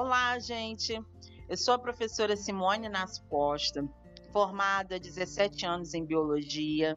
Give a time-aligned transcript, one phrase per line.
[0.00, 0.96] Olá, gente.
[1.48, 3.84] Eu sou a professora Simone Nas Costa,
[4.32, 6.96] formada há 17 anos em biologia,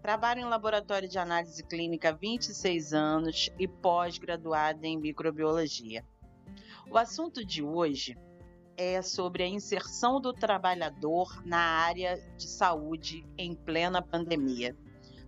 [0.00, 6.02] trabalho em laboratório de análise clínica há 26 anos e pós-graduada em microbiologia.
[6.90, 8.16] O assunto de hoje
[8.78, 14.74] é sobre a inserção do trabalhador na área de saúde em plena pandemia.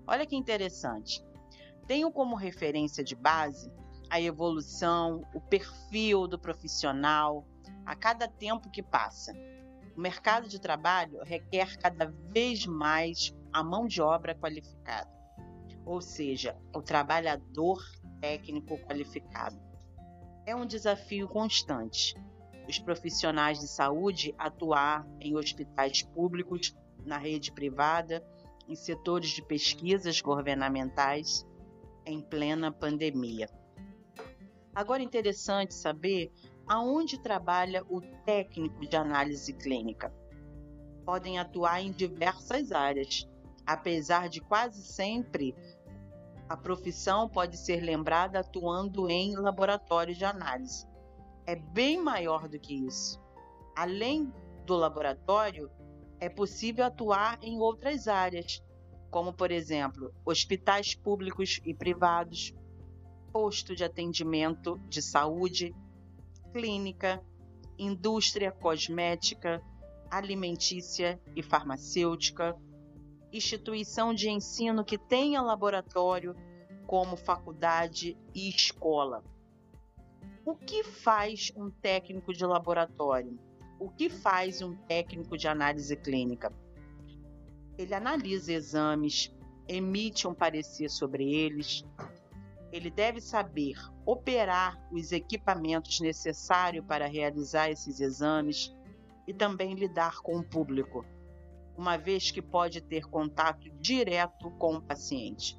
[0.06, 1.22] Olha que interessante.
[1.86, 3.70] Tenho como referência de base
[4.10, 7.46] a evolução, o perfil do profissional
[7.86, 9.32] a cada tempo que passa.
[9.96, 15.10] O mercado de trabalho requer cada vez mais a mão de obra qualificada,
[15.84, 17.82] ou seja, o trabalhador
[18.20, 19.58] técnico qualificado.
[20.44, 22.14] É um desafio constante.
[22.68, 28.24] Os profissionais de saúde atuar em hospitais públicos, na rede privada,
[28.68, 31.46] em setores de pesquisas governamentais,
[32.06, 33.48] em plena pandemia.
[34.80, 36.32] Agora, interessante saber
[36.66, 40.10] aonde trabalha o técnico de análise clínica.
[41.04, 43.28] Podem atuar em diversas áreas,
[43.66, 45.54] apesar de quase sempre
[46.48, 50.86] a profissão pode ser lembrada atuando em laboratório de análise.
[51.44, 53.20] É bem maior do que isso.
[53.76, 54.32] Além
[54.64, 55.70] do laboratório,
[56.18, 58.64] é possível atuar em outras áreas,
[59.10, 62.54] como, por exemplo, hospitais públicos e privados,
[63.32, 65.74] posto de atendimento de saúde,
[66.52, 67.22] clínica,
[67.78, 69.62] indústria cosmética,
[70.10, 72.56] alimentícia e farmacêutica,
[73.32, 76.34] instituição de ensino que tenha laboratório,
[76.86, 79.22] como faculdade e escola.
[80.44, 83.38] O que faz um técnico de laboratório?
[83.78, 86.52] O que faz um técnico de análise clínica?
[87.78, 89.32] Ele analisa exames,
[89.68, 91.84] emite um parecer sobre eles,
[92.72, 93.76] ele deve saber
[94.06, 98.74] operar os equipamentos necessários para realizar esses exames
[99.26, 101.04] e também lidar com o público,
[101.76, 105.58] uma vez que pode ter contato direto com o paciente.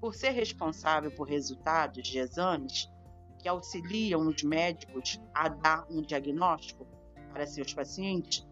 [0.00, 2.90] Por ser responsável por resultados de exames
[3.38, 6.86] que auxiliam os médicos a dar um diagnóstico
[7.32, 8.46] para seus pacientes,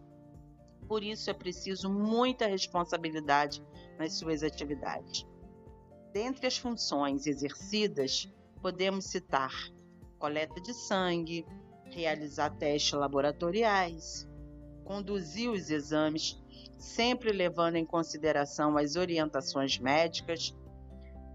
[0.88, 3.62] por isso é preciso muita responsabilidade
[3.96, 5.24] nas suas atividades.
[6.12, 8.28] Dentre as funções exercidas,
[8.60, 9.52] podemos citar
[10.18, 11.46] coleta de sangue,
[11.84, 14.28] realizar testes laboratoriais,
[14.84, 16.36] conduzir os exames,
[16.78, 20.54] sempre levando em consideração as orientações médicas,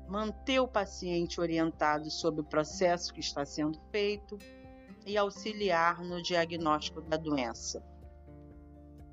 [0.07, 4.37] manter o paciente orientado sobre o processo que está sendo feito
[5.05, 7.83] e auxiliar no diagnóstico da doença.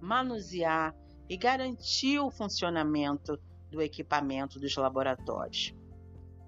[0.00, 0.94] Manusear
[1.29, 3.39] e garantir o funcionamento
[3.72, 5.75] do equipamento dos laboratórios.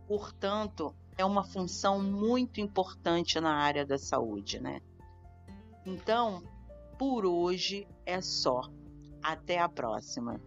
[0.06, 4.80] Portanto, é uma função muito importante na área da saúde, né?
[5.86, 6.42] Então,
[6.98, 8.60] por hoje é só.
[9.22, 10.38] Até a próxima.